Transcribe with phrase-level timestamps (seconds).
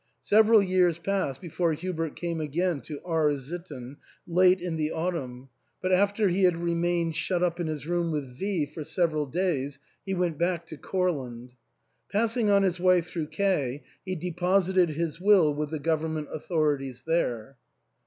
[0.23, 4.91] Sev eral years passed before Hubert came again to R— sit ten, late in the
[4.91, 9.27] autumn, but after he had remanied shut up in his room with V for several
[9.27, 11.53] days, he went back to Courland.
[12.11, 17.57] Passing on his way through K, he deposited his will with the government authorities there.